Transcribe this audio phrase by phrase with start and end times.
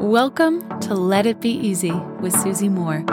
[0.00, 3.04] Welcome to Let It Be Easy with Susie Moore.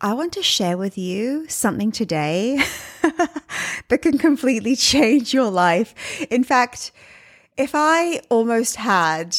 [0.00, 2.60] I want to share with you something today
[3.88, 5.94] that can completely change your life.
[6.28, 6.90] In fact,
[7.56, 9.36] if I almost had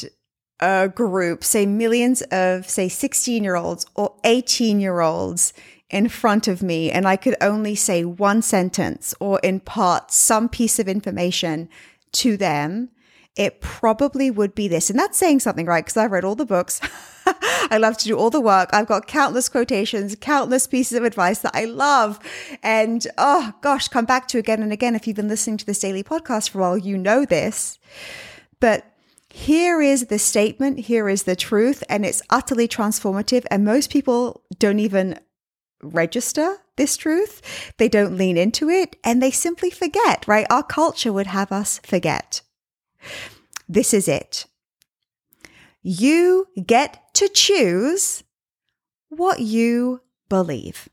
[0.61, 5.51] a group, say millions of, say, 16 year olds or 18 year olds
[5.91, 10.79] in front of me, and I could only say one sentence or impart some piece
[10.79, 11.69] of information
[12.13, 12.89] to them,
[13.35, 14.89] it probably would be this.
[14.89, 15.85] And that's saying something, right?
[15.85, 16.81] Because I've read all the books.
[17.71, 18.69] I love to do all the work.
[18.73, 22.19] I've got countless quotations, countless pieces of advice that I love.
[22.61, 24.95] And oh gosh, come back to again and again.
[24.95, 27.79] If you've been listening to this daily podcast for a while, you know this.
[28.59, 28.85] But
[29.29, 33.45] here is the statement, here is the truth, and it's utterly transformative.
[33.49, 35.17] And most people don't even
[35.83, 37.73] register this truth.
[37.77, 40.47] They don't lean into it and they simply forget, right?
[40.49, 42.41] Our culture would have us forget.
[43.67, 44.45] This is it.
[45.81, 48.23] You get to choose
[49.09, 50.89] what you believe.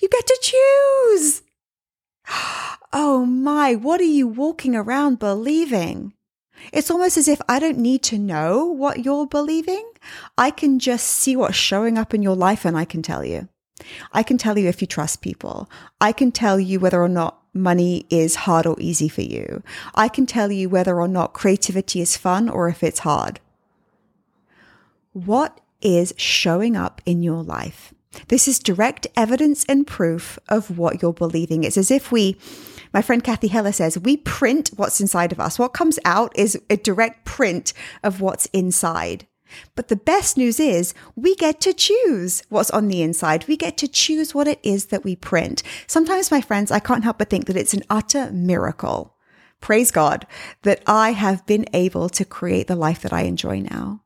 [0.00, 1.42] You get to choose.
[2.96, 6.14] Oh my, what are you walking around believing?
[6.72, 9.84] It's almost as if I don't need to know what you're believing.
[10.38, 13.48] I can just see what's showing up in your life and I can tell you.
[14.12, 15.70] I can tell you if you trust people.
[16.00, 19.62] I can tell you whether or not money is hard or easy for you.
[19.94, 23.40] I can tell you whether or not creativity is fun or if it's hard.
[25.12, 27.94] What is showing up in your life?
[28.28, 31.64] This is direct evidence and proof of what you're believing.
[31.64, 32.36] It's as if we,
[32.92, 35.58] my friend Cathy Heller says, we print what's inside of us.
[35.58, 39.26] What comes out is a direct print of what's inside.
[39.74, 43.46] But the best news is we get to choose what's on the inside.
[43.48, 45.62] We get to choose what it is that we print.
[45.86, 49.14] Sometimes, my friends, I can't help but think that it's an utter miracle.
[49.60, 50.26] Praise God
[50.62, 54.02] that I have been able to create the life that I enjoy now.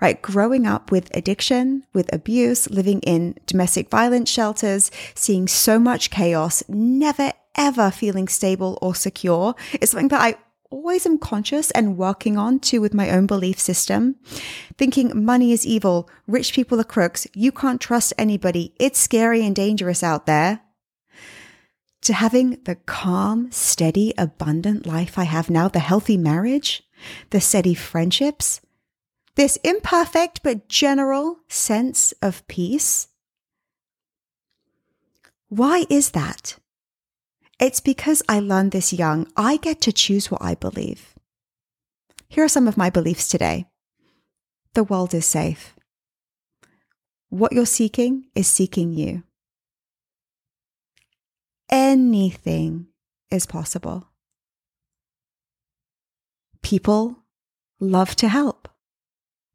[0.00, 0.22] Right.
[0.22, 6.62] Growing up with addiction, with abuse, living in domestic violence shelters, seeing so much chaos,
[6.68, 10.36] never ever feeling stable or secure is something that I
[10.70, 14.16] always am conscious and working on too with my own belief system.
[14.76, 19.54] Thinking money is evil, rich people are crooks, you can't trust anybody, it's scary and
[19.54, 20.60] dangerous out there.
[22.02, 26.82] To having the calm, steady, abundant life I have now, the healthy marriage,
[27.30, 28.60] the steady friendships,
[29.34, 33.08] this imperfect but general sense of peace.
[35.48, 36.58] Why is that?
[37.58, 39.26] It's because I learned this young.
[39.36, 41.14] I get to choose what I believe.
[42.28, 43.66] Here are some of my beliefs today.
[44.74, 45.74] The world is safe.
[47.30, 49.22] What you're seeking is seeking you.
[51.70, 52.88] Anything
[53.30, 54.08] is possible.
[56.62, 57.16] People
[57.80, 58.68] love to help.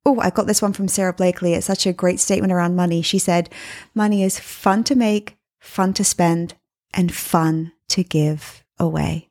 [0.06, 1.54] Oh, I got this one from Sara Blakely.
[1.54, 3.04] It's such a great statement around money.
[3.04, 3.50] She said,
[3.94, 6.56] Money is fun to make, fun to spend,
[6.94, 9.30] and fun to give away.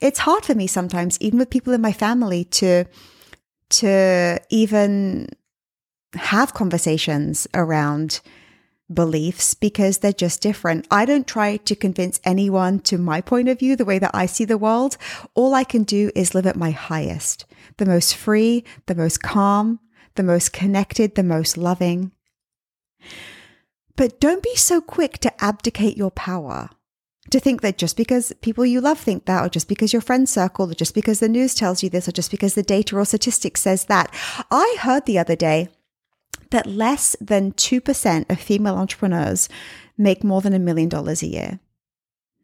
[0.00, 2.84] It's hard for me sometimes, even with people in my family, to
[3.70, 5.28] to even
[6.14, 8.20] have conversations around
[8.92, 10.86] beliefs because they're just different.
[10.90, 14.26] I don't try to convince anyone to my point of view, the way that I
[14.26, 14.96] see the world.
[15.34, 17.46] All I can do is live at my highest,
[17.78, 19.80] the most free, the most calm,
[20.14, 22.12] the most connected, the most loving.
[23.96, 26.70] But don't be so quick to abdicate your power.
[27.30, 30.28] To think that just because people you love think that, or just because your friend
[30.28, 33.04] circle, or just because the news tells you this, or just because the data or
[33.04, 34.14] statistics says that.
[34.50, 35.68] I heard the other day
[36.50, 39.48] that less than 2% of female entrepreneurs
[39.96, 41.60] make more than a million dollars a year.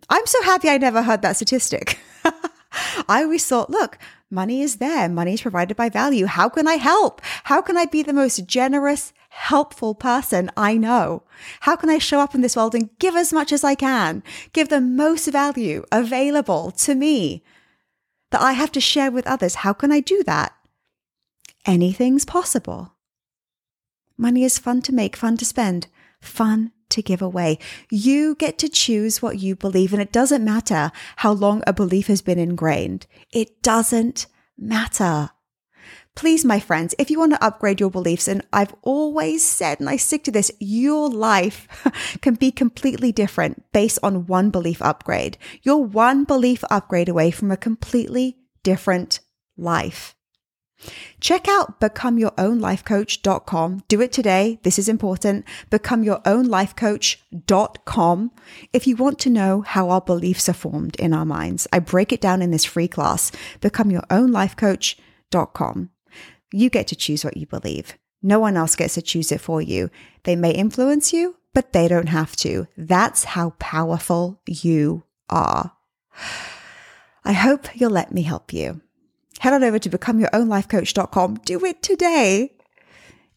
[0.08, 1.98] I'm so happy I never heard that statistic.
[3.10, 3.98] I always thought, look,
[4.30, 5.08] money is there.
[5.08, 6.26] Money is provided by value.
[6.26, 7.20] How can I help?
[7.44, 11.24] How can I be the most generous, helpful person I know?
[11.60, 14.22] How can I show up in this world and give as much as I can?
[14.52, 17.42] Give the most value available to me
[18.30, 19.56] that I have to share with others.
[19.56, 20.52] How can I do that?
[21.66, 22.94] Anything's possible.
[24.16, 25.88] Money is fun to make, fun to spend,
[26.20, 27.58] fun to give away.
[27.90, 32.06] You get to choose what you believe, and it doesn't matter how long a belief
[32.08, 33.06] has been ingrained.
[33.32, 34.26] It doesn't
[34.58, 35.30] matter.
[36.16, 39.88] Please, my friends, if you want to upgrade your beliefs, and I've always said, and
[39.88, 41.66] I stick to this, your life
[42.20, 45.38] can be completely different based on one belief upgrade.
[45.62, 49.20] You're one belief upgrade away from a completely different
[49.56, 50.14] life.
[51.20, 53.82] Check out becomeyourownlifecoach.com.
[53.88, 54.60] Do it today.
[54.62, 55.44] This is important.
[55.70, 58.30] Becomeyourownlifecoach.com.
[58.72, 62.12] If you want to know how our beliefs are formed in our minds, I break
[62.12, 63.30] it down in this free class,
[63.60, 65.90] becomeyourownlifecoach.com.
[66.52, 67.94] You get to choose what you believe.
[68.22, 69.90] No one else gets to choose it for you.
[70.24, 72.66] They may influence you, but they don't have to.
[72.76, 75.72] That's how powerful you are.
[77.24, 78.80] I hope you'll let me help you.
[79.40, 81.36] Head on over to becomeyourownlifecoach.com.
[81.46, 82.52] Do it today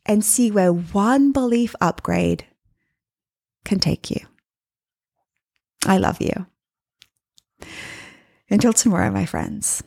[0.06, 2.46] and see where one belief upgrade
[3.64, 4.20] can take you.
[5.86, 6.46] I love you.
[8.50, 9.82] Until tomorrow, my friends.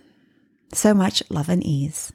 [0.73, 2.15] So much love and ease.